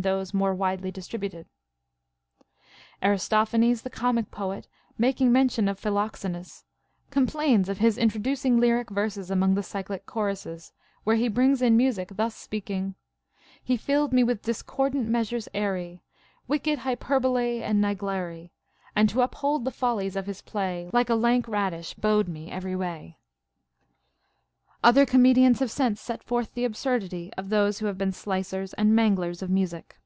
[0.00, 1.46] CONCERNING MUSICi 125
[3.02, 6.62] Aristophanes the comic poet, making mention of Phi loxenus,
[7.10, 10.70] complains of his introducing lyric verses among the cyclic choruses,
[11.02, 12.94] where he brings in Music thus speaking:—
[13.64, 16.00] He filled me with discordant measures airy,
[16.46, 18.50] Wicked Ilyperbolaei and Niglari;
[18.94, 22.76] And to uphold the follies of his play, Like a lank radish bowed me every
[22.76, 23.16] way.
[24.84, 28.94] Other comedians have since set forth the absurdity of those who have been slicers and
[28.96, 29.96] manglers of music.